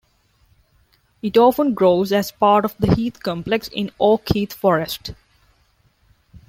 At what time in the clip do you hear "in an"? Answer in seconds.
3.67-3.93